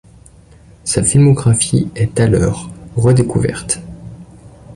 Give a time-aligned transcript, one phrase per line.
[0.83, 3.81] Sa filmographie est alors redécouverte.